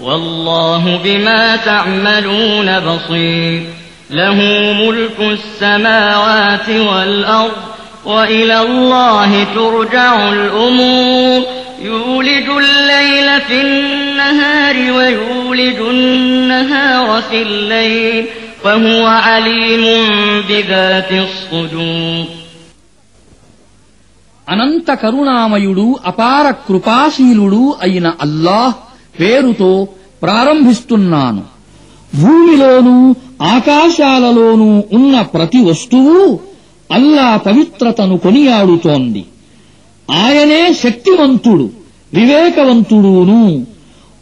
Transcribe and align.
والله 0.00 1.00
بما 1.04 1.56
تعملون 1.56 2.80
بصير 2.80 3.62
له 4.10 4.38
ملك 4.82 5.18
السماوات 5.20 6.68
والأرض 6.68 7.52
وإلى 8.04 8.60
الله 8.60 9.30
ترجع 9.54 10.32
الأمور 10.32 11.42
يولج 11.82 12.48
الليل 12.62 13.40
في 13.40 13.60
النهار 13.62 14.76
ويولج 14.92 15.78
النهار 15.90 17.22
في 17.22 17.42
الليل 17.42 18.26
وهو 18.64 19.06
عليم 19.26 19.84
بذات 20.48 21.10
الصدور 21.24 22.24
అనంత 24.46 24.90
కరుణామయుడు 25.02 25.84
అపార 26.04 26.46
కృపాశీలుడు 26.66 27.60
అయిన 27.80 28.06
అల్లాహ్ 28.24 28.72
పేరుతో 29.19 29.87
ప్రారంభిస్తున్నాను. 30.21 31.43
భూమిలోనూ 32.21 33.15
ఆకాశాలలోనూ 33.41 34.83
ఉన్న 34.93 35.21
ప్రతి 35.21 35.57
వస్తువు 35.57 36.39
అల్లా 36.91 37.37
పవిత్రతను 37.37 38.17
కొనియాడుతోంది. 38.17 39.25
ఆయనే 40.11 40.73
శక్తివంతుడు 40.73 41.69
వివేకవంతుడును. 42.13 43.65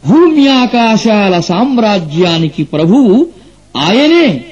భూమ్యాకాశాల 0.08 1.40
సామ్రాజ్యానికి 1.40 2.64
ప్రభువు 2.64 3.26
ఆయనే. 3.76 4.44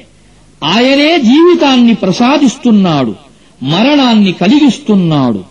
ఆయనే 0.65 1.19
జీవితాన్ని 1.19 1.95
ప్రసాదిస్తున్నాడు 1.95 3.15
మరణాన్ని 3.63 4.33
కలిగిస్తున్నాడు 4.33 5.45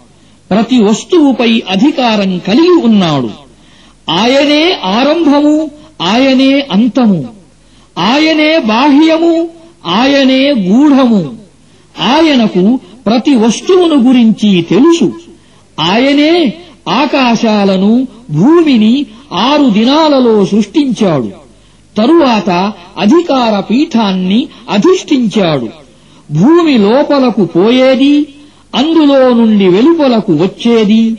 ప్రతి 0.49 0.83
వస్తువుపై 0.83 1.63
అధికారం 1.69 2.39
కలిగి 2.39 2.75
ఉన్నాడు. 2.83 3.44
ఆయనే 4.09 4.79
ఆరంభము 4.83 5.71
ఆయనే 6.01 6.67
అంతము. 6.71 7.27
ఆయనే 7.97 8.57
బాహ్యము 8.57 9.49
ఆయనే 9.87 10.51
గూఢము. 10.51 11.37
ఆయనకు 12.01 12.79
ప్రతి 13.05 13.35
వస్తువును 13.35 13.95
గురించి 13.95 14.61
తెలుసు. 14.61 15.13
ఆయనే 15.79 16.53
ఆకాశాలను 16.89 18.07
భూమిని 18.31 19.05
ఆరు 19.33 19.69
దినాలలో 19.69 20.45
సృష్టించాడు. 20.45 21.45
తరువాత 21.97 22.73
అధికార 22.99 23.59
పీఠాన్ని 23.59 24.47
అధిష్ఠించాడు. 24.69 25.69
భూమి 26.31 26.77
లోపలకు 26.77 27.45
పోయేది 27.45 28.27
అందులో 28.75 29.33
నుండి 29.33 29.67
వెలుపలకు 29.67 30.33
వచ్చేది 30.33 31.17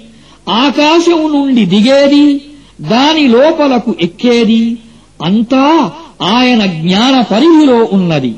ఆకాశం 0.49 1.33
నుండి 1.33 1.65
దిగేది 1.65 2.41
దాని 2.81 3.29
లోపలకు 3.29 3.97
ఎక్కేది? 4.01 4.79
అంతా 5.25 5.91
ఆయన 6.23 6.67
జ్ఞాన 6.67 7.21
పరిధిలో 7.21 7.89
ఉన్నది. 7.93 8.35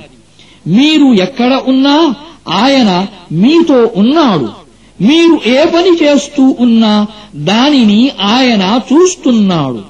మీరు 0.66 1.14
ఎక్కడ 1.14 1.62
ఉన్నా 1.66 2.14
ఆయన 2.48 3.06
మీతో 3.32 3.90
ఉన్నాడు. 3.96 4.48
మీరు 5.00 5.40
ఏ 5.46 5.64
పని 5.64 5.96
చేస్తూ 6.02 6.56
ఉన్నా 6.60 7.06
దానిని 7.36 8.10
ఆయన 8.22 8.80
చూస్తున్నాడు. 8.92 9.80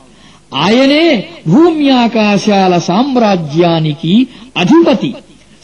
ఆయనే 0.54 1.28
భూమ్యాకాశాల 1.48 2.78
సామ్రాజ్యానికి 2.78 4.26
అధిపతి. 4.56 5.14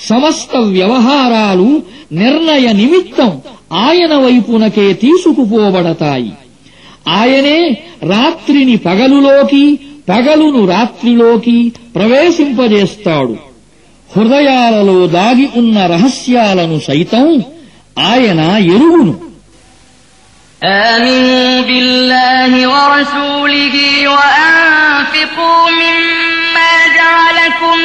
సమస్త 0.00 0.56
వ్యవహారాలు 0.56 1.82
నిర్ణయ 2.12 2.72
నిమిత్తం 2.72 3.40
ఆయన 3.72 4.16
వైపునకే 4.16 4.92
తీసుకుపోబడతాయి. 4.92 6.32
ఆయనే 7.11 7.59
రాత్రిని 8.05 8.75
పగలులోకి 8.85 9.63
పగలును 10.09 10.61
రాత్రిలోకి 10.67 11.57
ప్రవేశింపజేస్తాడు 11.95 13.35
హృదయాలలో 14.09 14.97
దాగి 15.17 15.47
ఉన్న 15.57 15.77
రహస్యాలను 15.93 16.77
సైతం 16.89 17.25
ఆయన 18.09 18.39
ఎరుగును 18.75 19.13
آمنوا 20.61 21.61
بالله 21.61 22.51
ورسوله 22.67 23.75
وأنفقوا 24.09 25.63
مما 25.71 26.71
جعلكم 26.97 27.77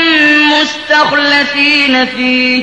مستخلفين 0.52 2.04
فيه 2.06 2.62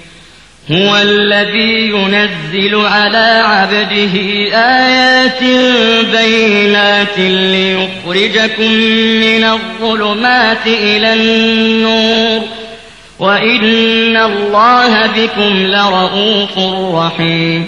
هو 0.72 0.96
الذي 1.02 1.74
ينزل 1.88 2.74
على 2.86 3.26
عبده 3.44 4.14
آيات 4.84 5.42
بينات 6.16 7.18
ليخرجكم 7.18 8.70
من 9.24 9.44
الظلمات 9.46 10.66
إلى 10.66 11.14
النور 11.14 12.40
وإن 13.18 14.16
الله 14.16 15.06
بكم 15.08 15.52
لرؤوف 15.66 16.54
رحيم 16.94 17.62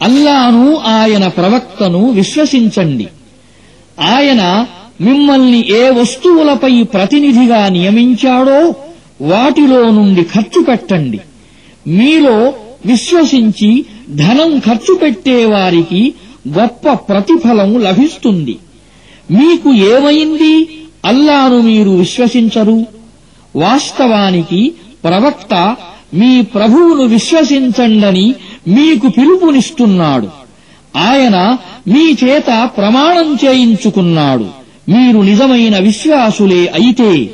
అల్లాను 0.00 0.66
ఆయన 0.96 1.24
ప్రవక్తను 1.28 2.02
విశ్వసించండి 2.10 3.06
ఆయన 4.12 4.42
మిమ్మల్ని 5.00 5.60
ఏ 5.72 5.82
వస్తువులపై 5.90 6.82
ప్రతినిధిగా 6.94 7.68
నియమించాడో 7.68 8.60
వాటిలో 9.21 9.89
నుండి 9.89 10.23
ఖర్చు 10.23 10.63
పెట్టండి. 10.63 11.19
మీలో 11.87 12.53
విశ్వసించి 12.85 13.85
ధనం 14.09 14.59
ఖర్చు 14.59 14.95
పెట్టేవారికి 14.95 16.13
గొప్ప 16.49 16.93
ప్రతిఫలం 16.93 17.79
లభిస్తుంది. 17.79 18.57
మీకు 19.31 19.73
ఏమైంది? 19.73 20.81
అల్లాను 21.05 21.61
మీరు 21.61 21.89
విశ్వసించరు. 21.89 22.85
వాస్తవానికి 23.55 24.73
ప్రవక్త 25.03 25.75
మీ 26.13 26.41
ప్రభువును 26.41 27.03
విశ్వసించండని 27.03 28.35
మీకు 28.67 29.07
పిలుపునిస్తున్నాడు. 29.07 30.27
ఆయన 30.95 31.57
మీ 31.87 32.17
చేత 32.23 32.69
ప్రమాణం 32.77 33.37
చేయించుకున్నాడు. 33.45 34.65
మీరు 34.89 35.21
నిజమైన 35.21 35.79
విశ్వాసులే 35.79 36.67
అయితే 36.67 37.29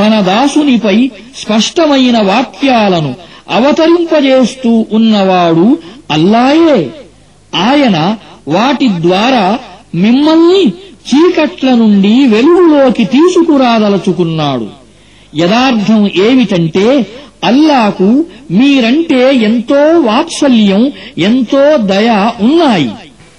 తన 0.00 0.20
దాసునిపై 0.20 1.10
స్పష్టమైన 1.36 2.22
వాక్యాలను 2.22 3.14
అవతరింపజేస్తూ 3.50 4.86
ఉన్నవాడు 4.92 5.78
అల్లాయే. 6.10 6.90
ఆయన 7.56 8.16
వాటి 8.48 8.88
ద్వారా 8.88 9.58
మిమ్మల్ని 9.94 10.72
చీకట్ల 11.10 11.74
నుండి 11.74 12.26
వెలుగులోకి 12.26 13.04
తీసుకురాదలుచుకున్నాడు. 13.04 14.68
యదార్థం 15.36 16.10
ఏమిటంటే 16.16 17.06
అల్లాకు 17.44 18.24
మీరంటే 18.50 19.34
ఎంతో 19.34 20.00
వాత్సల్యం 20.00 20.92
ఎంతో 21.18 21.76
దయ 21.76 22.30
ఉన్నాయి. 22.40 22.90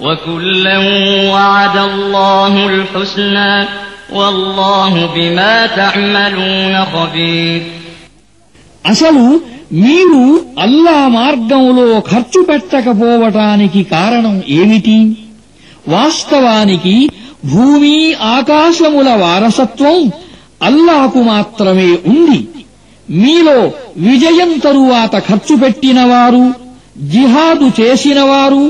وكلا 0.00 0.78
وعد 1.32 1.76
الله 1.80 2.66
الحسنى 2.66 3.54
والله 4.12 4.92
بما 5.16 5.54
تعملون 5.76 6.74
خبير 6.86 7.60
అసలు 8.84 9.24
మీరు 9.80 10.22
అల్లా 10.60 10.98
మార్గంలో 11.10 11.86
ఖర్చు 12.10 12.40
పెట్టకపోవటానికి 12.42 13.80
కారణం 13.90 14.36
ఏమిటి 14.50 14.98
వాస్తవానికి 15.88 16.96
భూమి 17.44 17.96
ఆకాశముల 18.36 19.08
వారసత్వం 19.14 19.98
అల్లాకు 20.62 21.18
మాత్రమే 21.24 21.90
ఉంది 22.12 22.40
మీలో 23.08 23.58
విజయం 24.06 24.58
తరువాత 24.58 25.14
ఖర్చు 25.28 25.54
పెట్టినవారు 25.54 26.44
జిహాదు 27.10 27.66
చేసినవారు 27.80 28.62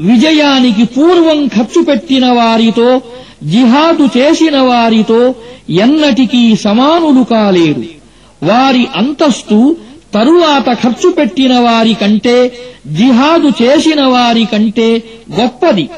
విజయానికి 0.00 0.84
పూర్వం 0.84 1.46
ఖర్చు 1.46 1.82
పెట్టిన 1.82 2.30
వారితో 2.30 3.00
జిహాదు 3.42 4.08
చేసిన 4.18 4.60
వారితో 4.60 5.34
ఎన్నటికీ 5.70 6.56
సమానులు 6.56 7.24
కాలేరు. 7.24 7.84
వారి 8.42 8.86
అంతస్తు 8.96 9.76
తరువాత 10.14 10.82
ఖర్చు 10.82 11.10
పెట్టిన 11.10 11.58
వారి 11.58 11.94
కంటే 11.94 12.52
జిహాదు 12.86 13.52
చేసిన 13.62 14.06
వారి 14.06 14.44
కంటే 14.44 15.02
గొప్పది. 15.40 15.88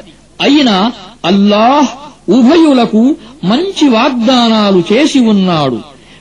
అయినా 0.41 0.91
అల్లాహ్ 1.25 1.87
ఉభయులకు 2.31 3.15
మంచి 3.43 3.89
వాగ్దానాలు 3.89 4.83
చేసి 4.93 5.19
ఉన్నాడు. 5.19 5.79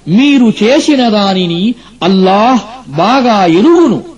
మీరు 0.08 0.52
చేసిన 0.62 1.08
దానిని 1.08 1.74
అల్లాహ్ 2.02 2.90
బాగా 2.90 3.44
ఎరుగును. 3.44 4.17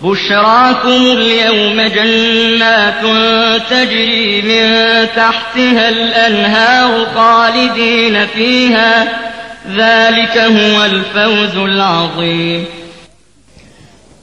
بشراكم 0.00 1.02
اليوم 1.08 1.80
جنات 1.88 3.02
تجري 3.70 4.42
من 4.42 4.64
تحتها 5.16 5.88
الأنهار 5.88 7.06
خالدين 7.16 8.26
فيها 8.28 8.92
ذلك 9.70 10.38
هو 10.38 10.84
الفوز 10.84 11.56
العظيم 11.64 12.64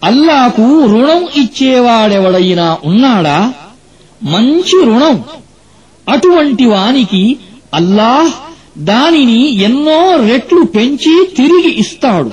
అల్లాకు 0.01 0.65
రుణం 0.91 1.21
ఇచ్చేవాడెవడైనా 1.35 2.67
ఉన్నాడా 2.83 3.37
మంచి 4.21 4.77
రుణం 4.85 5.15
అటువంటి 6.07 6.65
వానికి 6.65 7.23
అల్లాహ్ 7.73 8.33
దానిని 8.89 9.39
ఎన్నో 9.61 10.01
రెట్లు 10.23 10.61
పెంచి 10.75 11.15
తిరిగి 11.37 11.71
ఇస్తాడు 11.83 12.31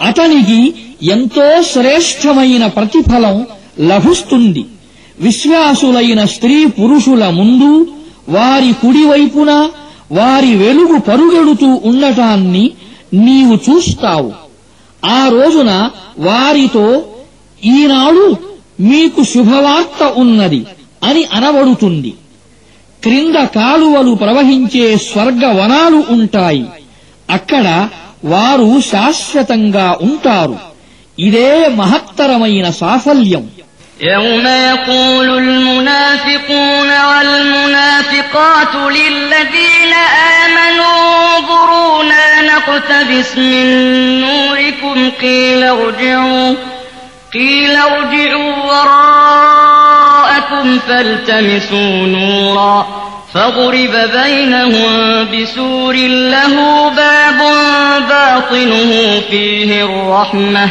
అతనికి 0.00 0.58
ఎంతో 1.03 1.63
శ్రేష్టమైన 1.63 2.67
ప్రతిఫలం 2.67 3.47
లభిస్తుంది. 3.79 4.65
విశ్వాసులైన 5.19 6.25
స్త్రీ 6.25 6.65
పురుషుల 6.65 7.29
ముందు 7.29 7.87
వారి 8.29 8.73
కుడివైపున 8.73 9.69
వారి 10.11 10.55
వెలుగు 10.55 10.97
పరుగెడుతూ 10.97 11.81
ఉండటాన్ని 11.85 12.71
నీవు 13.13 13.55
చూస్తావు. 13.55 14.33
ఆ 15.05 15.27
రోజున 15.27 15.89
వారితో 16.19 17.03
ఈనాడు 17.65 18.35
మీకు 18.79 19.23
శుభవార్త 19.23 20.13
ఉన్నది 20.17 20.65
అని 21.03 21.23
అనబడుతుంది. 21.23 22.13
క్రింద 23.03 23.35
కాలువలు 23.35 24.15
ప్రవహించే 24.15 24.97
స్వర్గ 24.97 25.45
వనాలు 25.45 26.03
ఉంటాయి. 26.09 26.65
అక్కడ 27.29 27.89
వారు 28.25 28.81
శాశ్వతంగా 28.81 29.97
ఉంటారు. 30.01 30.68
ఇదే 31.18 31.50
మహత్తరమైన 31.80 32.66
సాఫల్యం 32.82 33.44
يوم 34.00 34.46
يقول 34.70 35.28
المنافقون 35.38 36.90
والمنافقات 37.08 38.74
للذين 38.74 39.92
آمنوا 40.42 40.96
انظرونا 41.36 42.24
نقتبس 42.42 43.30
من 43.36 43.66
نوركم 44.20 45.10
قيل 45.22 45.62
ارجعوا 45.64 46.54
قيل 47.34 47.76
ارجعوا 47.76 48.52
وراءكم 48.70 50.66
فالتمسوا 50.78 52.06
نورا 52.06 52.86
فضرب 53.34 53.94
بينهم 54.14 54.92
بسور 55.32 55.94
له 56.34 56.54
باب 56.90 57.38
باطنه 58.08 59.20
فيه 59.30 59.84
الرحمه 59.84 60.70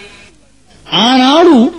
ఆనాడు 0.93 1.71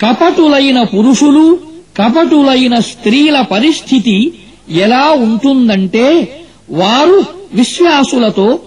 కపటులైన 0.00 0.82
పురుషులు 0.82 1.58
కపటులైన 1.98 2.78
స్త్రీల 2.78 3.40
పరిస్థితి 3.40 4.32
ఎలా 4.70 5.10
ఉంటుందంటే 5.10 6.38
వారు 6.70 7.24
విశ్వాసులతో 7.54 8.60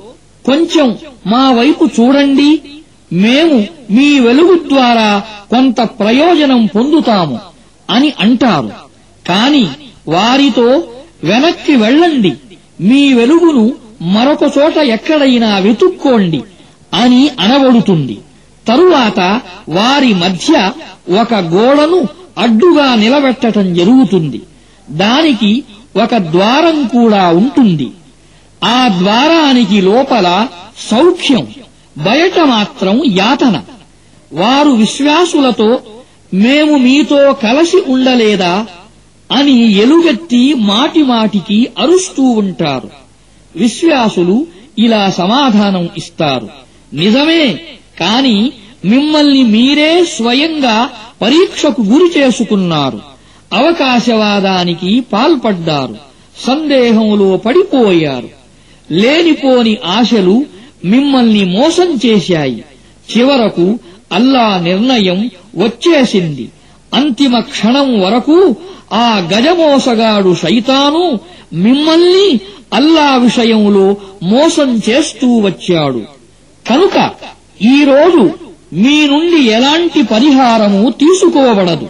కొంచెం 0.46 0.98
మా 1.28 1.52
వైపు 1.52 1.86
చూడండి 1.86 2.62
మేము 3.14 3.68
మీ 3.92 4.20
వెలుగు 4.20 4.70
ద్వారా 4.70 5.24
కొంత 5.50 5.82
ప్రయోజనం 5.82 6.66
పొందుతాము 6.66 7.40
అని 7.90 8.14
అంటారు. 8.20 8.72
కాని 9.28 9.68
వారితో 10.08 10.84
వెనక్కి 11.24 11.76
వెళ్ళండి 11.76 12.34
మీ 12.82 13.14
వెలుగును 13.14 13.76
మరొక 14.02 14.44
చోట 14.58 14.78
ఎక్కడైనా 14.78 15.58
వెతుక్కోండి 15.58 16.42
అని 16.94 17.30
అనబడుతుంది. 17.40 18.18
తరువాత 18.70 19.42
వారి 19.70 20.14
మధ్య 20.14 20.72
ఒక 21.22 21.34
గోడను 21.34 22.08
అడ్డుగా 22.38 22.96
నిలబెట్టటం 22.96 23.74
జరుగుతుంది. 23.74 24.42
దానికి 24.90 25.64
ఒక 26.04 26.18
ద్వారం 26.18 26.88
కూడా 26.88 27.30
ఉంటుంది. 27.30 27.92
ఆ 28.64 28.88
ద్వారానికి 28.98 29.82
లోపల 29.82 30.48
సౌఖ్యం 30.92 31.48
బయట 31.98 32.40
మాత్రం 32.40 33.02
యాతన. 33.06 33.62
వారు 34.34 34.70
విశ్వాసులతో 34.70 35.80
మేము 36.34 36.78
మీతో 36.78 37.34
కలసి 37.34 37.84
ఉండలేదా? 37.88 38.66
అని 39.32 39.74
ఎలుగెత్తి 39.74 40.54
మాటిమాటికి 40.54 41.68
అరుస్తూ 41.80 42.24
ఉంటారు. 42.24 42.90
విశ్వాసులు 43.56 44.48
ఇలా 44.78 45.10
సమాధానం 45.10 45.90
ఇస్తారు. 45.98 46.50
నిజమే 46.94 47.60
కాని 48.00 48.52
మిమ్మల్ని 48.86 49.44
మీరే 49.44 50.06
స్వయంగా 50.06 50.90
పరీక్షకు 51.22 51.82
గురి 51.82 52.20
చేసుకున్నారు. 52.20 53.00
అవకాశవాదానికి 53.54 55.00
పాల్పడ్డారు. 55.00 55.96
సందేహంలో 56.48 57.38
పడిపోయారు. 57.38 58.30
లేనిపోని 58.92 59.78
ఆశలు 59.86 60.46
మిమ్మల్ని 60.86 61.46
మోసం 61.46 62.00
చేశాయి. 62.06 62.64
చివరకు 63.18 63.80
అల్లా 64.12 64.60
నిర్ణయం 64.60 65.30
వచ్చేసింది. 65.56 66.50
అంతిమ 66.94 67.40
క్షణం 67.40 68.02
వరకు 68.02 68.56
ఆ 68.94 69.30
గజమోసగాడు 69.34 70.36
సైతాను 70.36 71.20
మిమ్మల్ని 71.54 72.40
అల్లా 72.74 73.18
విషయంలో 73.18 73.96
మోసం 74.24 74.82
చేస్తూ 74.90 75.38
వచ్చాడు. 75.38 76.02
కనుక 76.70 77.12
ఈరోజు 77.62 78.32
మీ 78.74 79.08
నుండి 79.08 79.42
ఎలాంటి 79.42 80.02
పరిహారము 80.02 80.90
తీసుకోబడదు. 80.90 81.90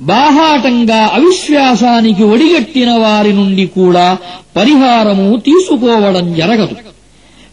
బాహాటంగా 0.00 1.10
అవిశ్వాసానికి 1.14 2.24
ఒడిగట్టిన 2.24 2.90
వారి 2.90 3.32
నుండి 3.32 3.66
కూడా 3.66 4.18
పరిహారము 4.56 5.36
తీసుకోవడం 5.36 6.34
జరగదు. 6.34 6.76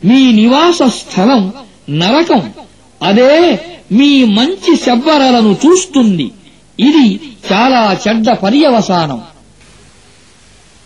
మీ 0.05 0.31
నివాస 0.31 0.83
స్థలం 0.83 1.53
నరకం. 1.89 2.51
అదే 3.03 3.59
మీ 3.91 4.23
మంచి 4.23 4.75
శబ్బరలను 4.75 5.57
చూస్తుంది. 5.65 6.31
ఇది 6.79 7.19
చాలా 7.53 7.97
చెడ్డ 8.07 8.31
పర్యవసానం. 8.31 9.21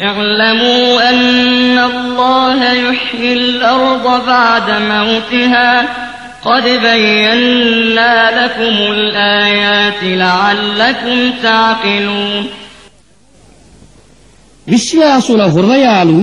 اعلموا 0.00 1.10
أن 1.10 1.78
الله 1.80 2.58
يحيي 2.82 3.32
الأرض 3.34 4.26
بعد 4.26 4.70
موتها 4.82 5.70
قد 6.44 6.62
بينا 6.62 8.14
لكم 8.38 8.76
الآيات 8.92 10.00
لعلكم 10.22 11.18
تعقلون 11.42 12.44
విశ్వాసుల 14.66 15.42
హృదయాలు 15.54 16.18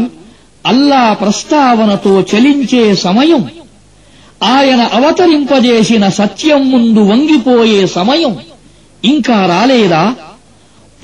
అల్లా 0.66 1.04
ప్రస్తావనతో 1.22 2.14
చలించే 2.32 2.84
సమయం 3.06 3.44
ఆయన 4.54 4.82
అవతరింపజేసిన 4.98 6.04
సత్యం 6.20 6.62
ముందు 6.72 7.02
వంగిపోయే 7.12 7.82
సమయం 7.98 8.34
ఇంకా 9.04 9.38
రాలేదా 9.46 10.04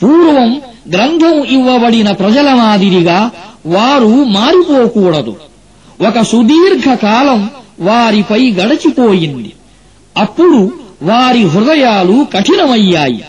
పూర్వం 0.03 0.63
గ్రంథం 0.93 1.45
ఇవ్వబడిన 1.45 2.13
ప్రజల 2.13 2.55
మాదిరిగా 2.55 3.31
వారు 3.67 4.25
మారిపోకూడదు. 4.25 5.37
ఒక 6.09 6.23
సుదీర్ఘ 6.23 6.95
కాలం 6.95 7.51
వారిపై 7.81 8.51
గడచిపోయింది. 8.51 9.53
అప్పుడు 10.17 10.73
వారి 11.03 11.45
హృదయాలు 11.45 12.27
కఠినమయ్యాయి. 12.35 13.25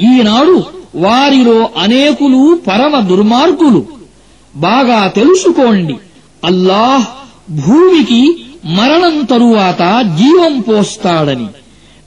ఈనాడు 0.00 0.64
వారిలో 0.94 1.68
అనేకులు 1.78 2.60
పరమ 2.68 3.00
దుర్మార్గులు. 3.00 3.86
బాగా 4.56 5.08
తెలుసుకోండి 5.08 5.96
అల్లాహ్ 6.44 7.06
భూమికి 7.52 8.44
మరణం 8.64 9.24
తరువాత 9.24 10.04
జీవం 10.18 10.60
పోస్తాడని. 10.60 11.46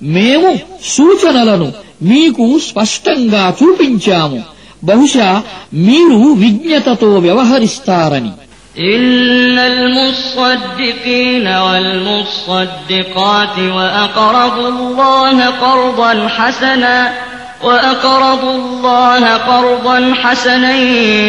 మేము 0.02 0.56
సూచనలను 0.84 1.85
మీకు 2.03 2.45
స్పష్టంగా 2.69 3.45
చూపించాము 3.61 4.41
బహుశా 4.83 5.31
మీరు 5.87 6.21
విజ్ఞతతో 6.43 7.11
వ్యవహరిస్తారని 7.27 8.33
إن 8.91 9.59
المصدقين 9.73 11.47
والمصدقات 12.27 13.59
وأقرضوا 13.77 14.69
الله 14.69 15.37
قرضا 15.47 16.29
حسنا 16.29 17.13
وأقرضوا 17.63 18.55
الله 18.55 19.23
قرضا 19.51 20.15
حسنا 20.15 20.73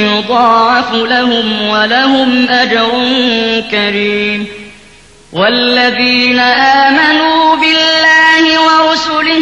يضاعف 0.07 0.93
لهم 0.93 1.69
ولهم 1.69 2.29
أجر 2.63 2.89
كريم 3.71 4.41
والذين 5.33 6.39
آمنوا 6.83 7.55
بالله 7.55 8.43
ورسله 8.61 9.41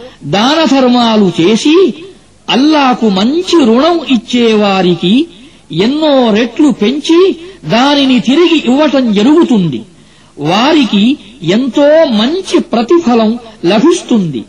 దాన 0.23 0.63
ధర్మాలు 0.63 1.31
చేసి 1.41 1.93
అల్లాకు 2.49 3.09
మంచి 3.09 3.65
రుణం 3.65 3.99
ఇచ్చేవారికి 4.09 5.27
ఎన్నో 5.71 6.33
రెట్లు 6.33 6.69
పెంచి 6.69 7.35
దానిని 7.65 8.19
తిరిగి 8.19 8.63
ఇవ్వటం 8.65 9.13
జరుగుతుంది. 9.13 9.81
వారికి 10.37 11.17
ఎంతో 11.43 12.05
మంచి 12.05 12.59
ప్రతిఫలం 12.59 13.39
లభిస్తుంది. 13.65 14.43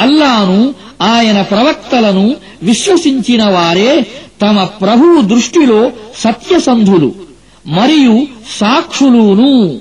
అల్లాను 0.00 0.74
ఆయన 1.02 1.42
ప్రవక్తలను 1.42 2.36
విశ్వసించిన 2.62 3.44
వారే 3.44 4.06
తమ 4.42 4.64
ప్రభువు 4.64 5.20
దృష్టిలో 5.20 5.90
సత్యసంధులు 6.18 7.14
మరియు 7.66 8.26
సాక్షులును. 8.60 9.80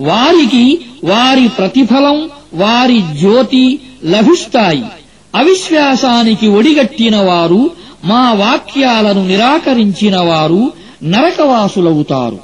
వారికి 0.00 0.80
వారి 1.04 1.48
ప్రతిఫలం 1.48 2.30
వారి 2.54 3.02
జ్యోతి 3.18 3.80
లభిస్తాయి 4.03 4.83
అవిశ్వాసానికి 5.33 6.47
ఒడిగట్టిన 6.57 7.17
వారు 7.21 7.61
మా 8.03 8.23
వాక్యాలను 8.43 9.21
నిరాకరించిన 9.31 10.17
వారు 10.29 10.61
నరకవాసులవుతారు 11.13 12.39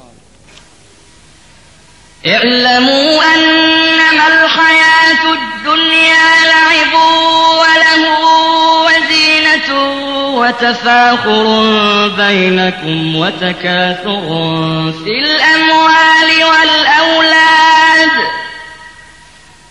اعلموا 2.26 3.22
أنما 3.34 4.24
الحياة 4.28 5.22
الدنيا 5.32 6.26
لعب 6.52 6.94
وله 7.60 8.02
وزينة 8.86 9.68
وتفاخر 10.40 11.46
بينكم 12.08 13.16
وتكاثر 13.16 14.26
في 15.04 15.18
الأموال 15.18 16.28
والأولاد 16.50 17.39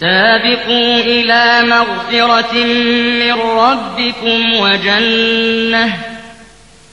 سابقوا 0.00 0.96
إلى 0.96 1.62
مغفرة 1.62 2.54
من 3.20 3.32
ربكم 3.32 4.54
وجنة 4.54 5.96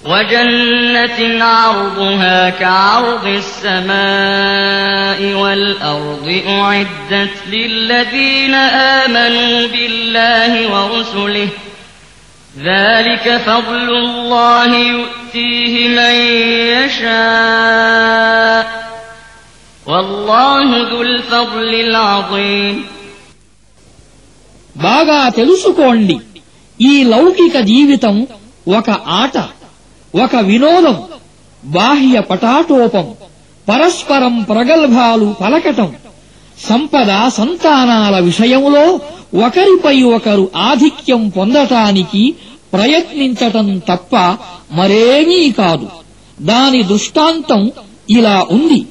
وجنة 0.05 1.45
عرضها 1.45 2.49
كعرض 2.49 3.27
السماء 3.27 5.33
والأرض 5.33 6.41
أعدت 6.47 7.47
للذين 7.47 8.55
آمنوا 8.55 9.67
بالله 9.67 10.67
ورسله. 10.67 11.47
ذلك 12.63 13.41
فضل 13.45 13.89
الله 13.89 14.75
يؤتيه 14.75 15.87
من 15.87 16.15
يشاء. 16.85 18.87
బాగా 24.77 25.29
తెలుసుకోండి. 25.29 26.17
ఈ 26.81 27.03
లౌకిక 27.03 27.59
జీవితం 27.59 28.27
ఒక 28.77 28.89
ఆట 28.89 29.37
ఒక 30.15 30.35
వినోదం 30.35 30.97
బాహ్య 31.65 32.19
పటాటోపం 32.19 33.13
పరస్పరం 33.69 34.43
ప్రగల్భాలు 34.43 35.35
పలకటం 35.41 35.95
సంపద 36.69 37.29
సంతానాల 37.29 38.19
విషయంలో 38.19 38.99
ఒకరిపై 39.45 40.01
ఒకరు 40.01 40.51
ఆధిక్యం 40.55 41.29
పొందటానికి 41.29 42.35
ప్రయత్నించటం 42.73 43.77
తప్ప 43.77 44.15
మరేమీ 44.71 45.51
కాదు. 45.51 45.89
దాని 46.41 46.83
దృష్టాంతం 46.83 47.71
ఇలా 48.09 48.45
ఉంది. 48.51 48.85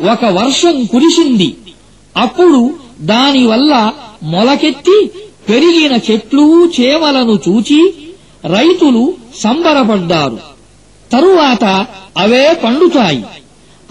ఒక 0.00 0.24
వర్షం 0.24 0.84
కురిసింది. 0.84 1.56
అప్పుడు 2.16 2.74
దానివల్ల 3.00 3.92
మొలకెత్తి 4.22 5.10
పెరిగిన 5.48 5.98
చెట్లు 6.10 6.70
చేమలను 6.80 7.38
చూచి 7.48 7.94
రైతులు 8.44 9.14
సంబరపడ్డారు. 9.36 10.38
తరువాత 11.12 11.86
అవే 12.18 12.60
పండుతాయి. 12.64 13.24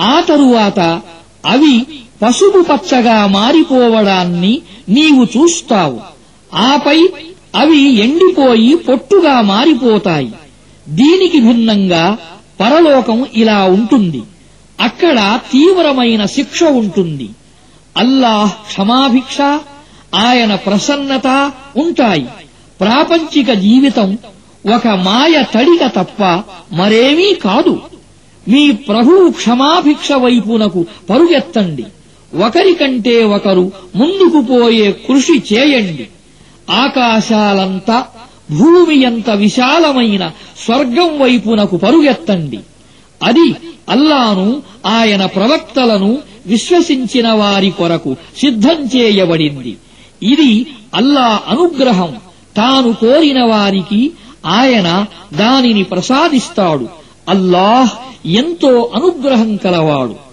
ఆ 0.02 0.20
తరువాత 0.20 1.02
అవి 1.46 1.86
పసుపు 2.22 2.62
పచ్చగా 2.62 3.28
మారిపోవడాన్ని 3.28 4.62
నీవు 4.90 5.24
చూస్తావు. 5.26 6.00
ఆపై 6.56 7.10
అవి 7.56 7.96
ఎండిపోయి 7.96 8.76
పొట్టుగా 8.76 9.42
మారిపోతాయి. 9.42 10.32
దీనికి 10.90 11.40
భిన్నంగా 11.40 12.18
పరలోకం 12.60 13.26
ఇలా 13.34 13.64
ఉంటుంది. 13.64 14.22
అక్కడ 14.84 15.40
తీవ్రమైన 15.52 16.26
శిక్ష 16.26 16.64
ఉంటుంది. 16.64 17.30
అల్లాహ్ 17.98 18.50
క్షమాభిక్ష 18.50 19.42
ఆయన 20.16 20.56
ప్రసన్నత 20.56 21.52
ఉంటాయి. 21.78 22.26
ప్రాపంచిక 22.82 23.54
జీవితం 23.54 24.18
ఒక 24.76 24.88
మాయ 24.88 25.44
తడిక 25.56 25.88
తప్ప 25.88 26.44
మరేమీ 26.72 27.34
కాదు. 27.34 27.82
మీ 28.48 28.72
ప్రభువు 28.72 29.32
క్షమాభిక్ష 29.32 30.12
వైపునకు 30.12 30.86
పరుగెత్తండి. 31.10 31.86
ఒకరికంటే 32.36 33.24
ఒకరు 33.24 33.72
ముందుకు 33.96 34.42
పోయే 34.42 34.92
కృషి 34.92 35.44
చేయండి. 35.54 36.08
ఆకాశాలంతా 36.72 38.06
భూమి 38.52 38.96
ఎంత 38.96 39.30
విశాలమైన 39.30 40.32
స్వర్గం 40.66 41.20
వైపునకు 41.20 41.78
పరుగెత్తండి. 41.78 42.60
అది 43.24 43.56
అల్లాను 43.90 44.64
ఆయన 44.86 45.26
ప్రవక్తలను 45.26 46.18
విశ్వసించిన 46.46 47.32
వారి 47.32 47.72
కొరకు 47.72 48.16
సిద్ధం 48.38 48.86
చేయబడింది. 48.86 49.78
ఇది 50.24 50.66
అల్లా 50.96 51.42
అనుగ్రహం. 51.48 52.16
తాను 52.58 52.94
కోరిన 52.94 53.44
వారికి 53.44 54.12
ఆయన 54.46 55.06
దానిని 55.34 55.84
ప్రసాదిస్తాడు. 55.84 56.90
అల్లాహ్ 57.30 57.90
ఎంతో 58.28 58.92
అనుగ్రహం 58.96 59.56
కలవాడు. 59.56 60.33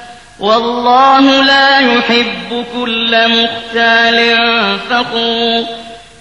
والله 0.40 1.42
لا 1.42 1.78
يحب 1.80 2.50
كل 2.74 3.12
مختال 3.28 4.18
فخور 4.90 5.64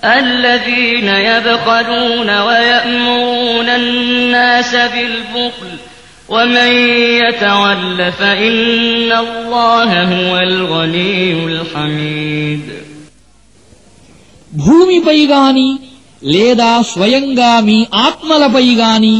الذين 0.03 1.07
يبخلون 1.07 2.29
ويأمرون 2.39 3.69
الناس 3.69 4.71
بالبخل 4.75 5.71
ومن 6.29 6.71
يتول 7.21 8.11
فإن 8.11 9.11
الله 9.13 10.03
هو 10.03 10.37
الغني 10.39 11.45
الحميد 11.45 12.65
భూమిపై 14.57 15.19
గాని 15.25 15.69
లేదా 16.33 16.71
స్వయంగా 16.91 17.51
మీ 17.67 17.77
ఆత్మలపై 18.07 18.67
గాని 18.75 19.15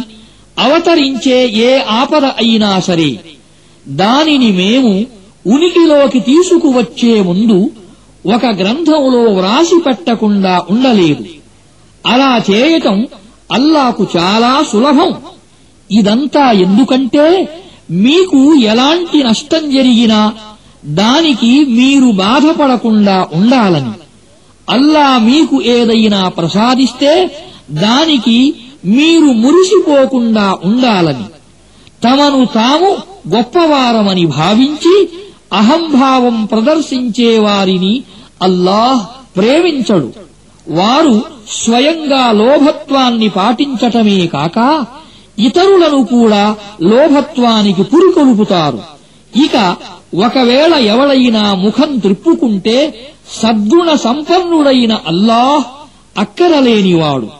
అవతరించే 0.58 1.40
ఏ 1.62 1.72
ఆపద 2.00 2.26
అయినా 2.44 2.72
సరే 2.80 3.10
దానిని 3.89 4.53
మేము 4.53 5.07
ఉనికిలోకి 5.55 6.21
తీసుకువచ్చే 6.21 7.23
ముందు 7.23 7.71
ఒక 8.35 8.47
గ్రంథంలో 8.47 9.33
వ్రాసి 9.33 9.81
పెట్టకుండా 9.87 10.63
ఉండలేదు. 10.71 11.25
అలా 12.07 12.43
చేయటం 12.51 13.07
అల్లాకు 13.53 14.07
చాలా 14.17 14.65
సులభం. 14.73 15.15
ఇదంతా 15.91 16.53
ఎందుకంటే 16.53 17.49
మీకు 17.91 18.55
ఎలాంటి 18.55 19.23
నష్టం 19.23 19.71
జరిగినా 19.71 20.33
దానికి 20.85 21.65
మీరు 21.65 22.11
బాధపడకుండా 22.11 23.27
ఉండాలని. 23.35 23.91
అల్లా 24.71 25.19
మీకు 25.19 25.63
ఏదైనా 25.63 26.29
ప్రసాదిస్తే 26.29 27.31
దానికి 27.71 28.55
మీరు 28.85 29.25
మురిసిపోకుండా 29.25 30.59
ఉండాలని. 30.65 31.25
తమను 32.05 32.45
తాము 32.45 33.10
గొప్పవారమని 33.35 34.27
భావించి 34.27 35.09
అహంభావం 35.53 36.45
ప్రదర్శించే 36.45 37.39
వారిని 37.39 38.03
అల్లాహ్ 38.43 39.01
ప్రేమించడు. 39.37 40.13
వారు 40.69 41.23
స్వయంగా 41.51 42.33
లోభత్వాన్ని 42.33 43.29
పాటించటమే 43.29 44.27
కాక 44.27 44.87
ఇతరులను 45.39 46.05
కూడా 46.05 46.57
లోభత్వానికి 46.83 47.83
పురుకొలుపుతారు. 47.83 48.81
ఇక 49.45 49.77
ఒకవేళ 50.25 50.75
ఎవడైనా 50.75 51.55
ముఖం 51.55 51.99
త్రిప్పుకుంటే 51.99 53.09
సద్గుణ 53.43 53.95
సంపన్నుడైన 53.95 54.99
అల్లాహ్ 55.07 55.65
అక్కరలేనివాడు. 56.19 57.40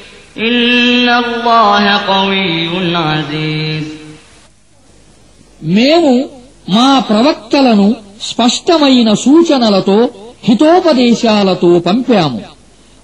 మేము 5.63 6.29
మా 6.69 6.99
ప్రవక్తలను 6.99 7.95
స్పష్టమైన 8.21 9.13
సూచనలతో 9.13 10.09
హితోపదేశాలతో 10.43 11.79
పంపాము. 11.79 12.41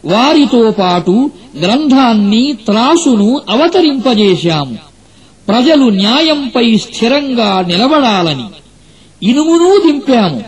వారితో 0.06 0.72
పాటు 0.72 1.30
గ్రంథాన్ని 1.62 2.54
త్రాసును 2.54 3.42
అవతరింపజేశాము. 3.50 4.78
ప్రజలు 5.48 5.90
న్యాయంపై 5.90 6.78
స్థిరంగా 6.78 7.62
నిలబడాలని 7.62 8.44
ఇనుమును 9.30 9.82
దింపాము. 9.86 10.44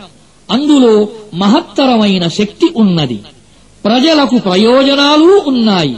అందులో 0.50 1.08
మహత్తరమైన 1.34 2.28
శక్తి 2.28 2.72
ఉన్నది. 2.76 3.20
ప్రజలకు 3.84 4.38
ప్రయోజనాలు 4.38 5.42
ఉన్నాయి. 5.46 5.96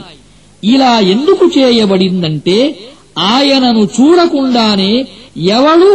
ఇలా 0.62 0.92
ఎందుకు 1.14 1.44
చేయబడిందంటే 1.56 2.58
ఆయనను 3.32 3.82
చూడకుండానే 3.96 4.92
ఎవడు 5.56 5.90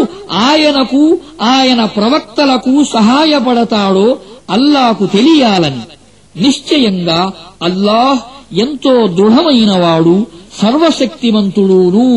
ఆయనకు 0.45 1.01
ఆయన 1.53 1.81
ప్రవక్తలకు 1.97 2.73
సహాయపడతాడో 2.93 4.07
అల్లాకు 4.49 5.05
తెలియాలని 5.15 5.83
నిశ్చయంగా 6.35 7.19
అల్లాహ్ 7.61 8.21
ఎంతో 8.63 8.95
దృఢమైనవాడు 9.17 10.15
సర్వశక్తిమంతుడూను 10.61 12.09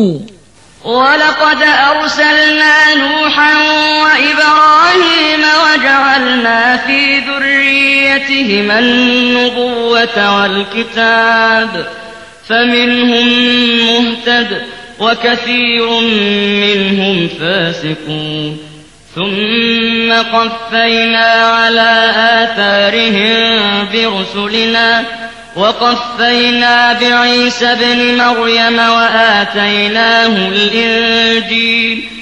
ولقد 0.81 1.61
أرسلنا 1.91 2.75
نوحا 2.97 3.53
وإبراهيم 4.03 5.43
وجعلنا 5.63 6.59
في 6.77 6.99
ذريتهما 7.19 8.79
النبوة 8.79 10.17
والكتاب 10.35 11.69
فمنهم 12.48 13.28
مهتد 13.86 14.62
وكثير 15.00 16.00
منهم 16.62 17.28
فاسقون. 17.40 18.58
ثم 19.14 20.12
قفينا 20.12 21.30
على 21.30 22.12
آثارهم 22.16 23.88
برسلنا 23.92 25.04
وقفينا 25.56 26.92
بعيسى 26.92 27.66
ابن 27.66 28.16
مريم 28.16 28.78
وآتيناه 28.78 30.48
الإنجيل. 30.48 32.21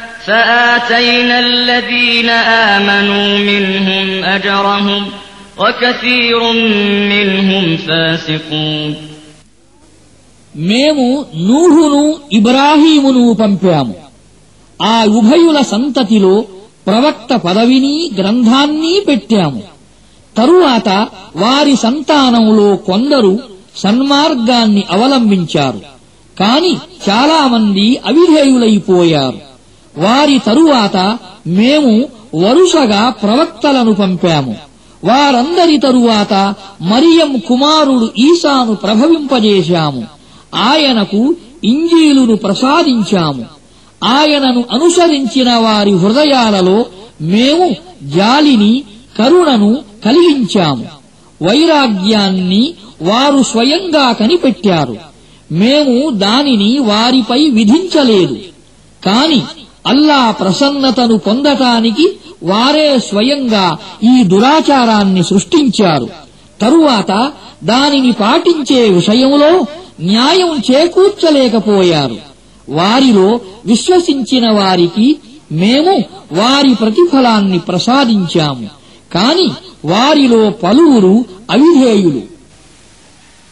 فآتينا 0.26 1.36
الذين 1.40 2.28
آمنوا 2.68 3.28
منهم 3.40 4.24
أجرهم 4.26 5.02
وكثير 5.58 6.40
منهم 7.12 7.64
فاسقون 7.78 8.90
మేము 10.54 11.06
నూహును 11.48 12.02
ఇబ్రాహీమును 12.32 13.24
పంపాము 13.34 13.94
ఆ 14.80 14.96
ఉభయుల 15.18 15.58
సంతతిలో 15.72 16.34
ప్రవక్త 16.86 17.32
పదవిని 17.44 17.94
గ్రంథాన్ని 18.18 18.94
పెట్టాము 19.08 19.62
తరువాత 20.36 20.88
వారి 21.36 21.74
సంతానంలో 21.76 22.68
కొందరు 22.88 23.32
సన్మార్గాన్ని 23.76 24.82
అవలంబించారు 24.90 25.80
కాని 26.36 26.72
చాలామంది 27.06 27.86
అవిధేయులైపోయారు 28.10 29.38
వారి 29.97 30.39
తరువాత 30.45 31.17
మేము 31.47 32.05
వరుసగా 32.35 33.09
ప్రవక్తలను 33.09 33.93
పంపాము. 33.93 34.55
వారందరి 35.03 35.77
తరువాత 35.77 36.53
మరియం 36.81 37.39
కుమారుడు 37.39 38.11
ఈశాను 38.17 38.75
ప్రభవింపజేశాము. 38.75 40.03
ఆయనకు 40.55 41.35
ఇంజీలును 41.63 42.35
ప్రసాదించాము. 42.35 43.45
ఆయనను 44.03 44.63
అనుసరించిన 44.71 45.55
వారి 45.55 45.91
హృదయాలలో 45.91 46.85
మేము 47.21 47.75
జాలిని 48.03 48.83
కరుణను 49.19 49.77
కలిగించాము. 50.05 50.85
వైరాగ్యాన్ని 51.43 52.73
వారు 53.01 53.43
స్వయంగా 53.43 54.11
కనిపెట్టారు. 54.11 54.97
మేము 55.51 56.09
దానిని 56.09 56.79
వారిపై 56.79 57.49
విధించలేదు. 57.49 58.37
కాని 59.05 59.41
అల్లా 59.87 60.31
ప్రసన్నతను 60.31 61.17
పొందటానికి 61.17 62.17
వారే 62.43 62.99
స్వయంగా 62.99 63.77
ఈ 64.03 64.23
దురాచారాన్ని 64.23 65.23
సృష్టించారు. 65.23 66.09
తరువాత 66.61 67.31
దానిని 67.63 68.11
పాటించే 68.11 68.89
విషయంలో 68.89 69.65
న్యాయం 70.01 70.57
చేకూర్చలేకపోయారు. 70.71 72.17
వారిలో 72.69 73.39
విశ్వసించిన 73.65 74.51
వారికి 74.51 75.17
మేము 75.51 76.03
వారి 76.31 76.73
ప్రతిఫలాన్ని 76.73 77.59
ప్రసాదించాము. 77.59 78.67
కాని 79.13 79.47
వారిలో 79.85 80.49
పలువురు 80.49 81.25
అవిధేయులు. 81.51 82.30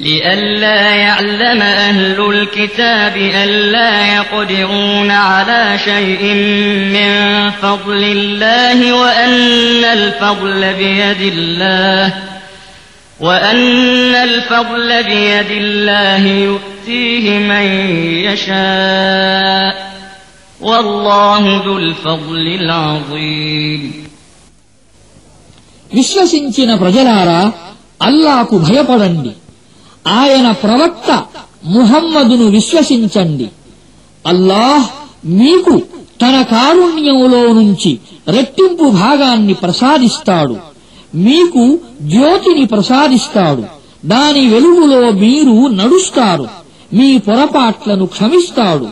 لئلا 0.00 0.80
يعلم 0.94 1.62
أهل 1.62 2.18
الكتاب 2.30 3.16
ألا 3.16 4.16
يقدرون 4.16 5.10
على 5.10 5.78
شيء 5.84 6.22
من 6.96 7.10
فضل 7.50 8.02
الله 8.04 8.92
وأن 8.92 9.84
الفضل 9.84 10.72
بيد 10.72 11.32
الله 11.34 12.12
وأن 13.20 14.14
الفضل 14.14 15.02
بيد 15.02 15.50
الله 15.50 16.26
يؤتيه 16.26 17.38
من 17.38 17.66
يشاء 18.28 19.92
والله 20.60 21.62
ذو 21.66 21.78
الفضل 21.78 22.46
العظيم 22.60 23.82
విశ్వసించిన 25.94 26.70
ప్రజలారా 26.74 27.40
అల్లాకు 28.00 28.54
భయపడండి 28.58 29.32
ఆయన 30.07 30.51
ప్రవక్త 30.51 31.23
ముహమ్మదును 31.65 32.45
విశ్వసించండి. 32.45 33.49
అల్లాహ్ 34.27 34.89
మీకు 35.27 35.81
తన 36.21 36.41
కారుణ్యములో 36.41 37.53
నుంచి 37.53 37.99
రెట్టింపు 38.27 38.83
భాగాన్ని 38.83 39.53
ప్రసాదిస్తాడు. 39.53 40.57
మీకు 41.15 41.79
జ్యోతిని 42.01 42.65
ప్రసాదిస్తాడు. 42.65 43.63
దాని 44.05 44.47
వెలుగులో 44.47 45.11
మీరు 45.11 45.67
నడుస్తారు. 45.67 46.47
మీ 46.93 47.17
పొరపాట్లను 47.17 48.05
క్షమిస్తాడు. 48.05 48.87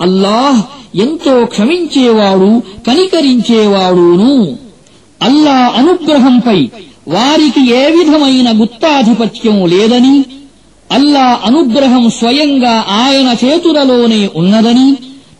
అల్లాహ్ 0.00 0.62
ఎంతో 0.96 1.44
క్షమించేవాడు 1.44 2.62
కనికరించేవాడును. 2.86 4.58
అల్లా 5.22 5.72
అనుగ్రహంపై 5.76 6.70
వారికి 7.08 7.74
ఏ 7.74 7.90
విధమైన 7.90 8.62
గుత్తాధిపత్యం 8.62 9.66
లేదని? 9.66 10.24
అల్లా 10.92 11.40
అనుగ్రహం 11.44 12.10
స్వయంగా 12.10 12.84
ఆయన 12.88 13.36
చేతులలోనే 13.44 14.30
ఉన్నదని 14.36 14.96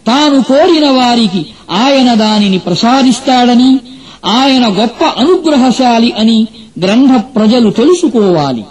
తాను 0.06 0.42
కోరిన 0.42 0.90
వారికి 0.90 1.46
ఆయన 1.70 2.14
దానిని 2.14 2.58
ప్రసాదిస్తాడని 2.58 3.78
ఆయన 4.24 4.66
గొప్ప 4.80 5.04
అనుగ్రహశాలి 5.04 6.12
అని 6.12 6.46
గ్రంథ 6.84 7.10
ప్రజలు 7.10 7.70
తెలుసుకోవాలి. 7.70 8.64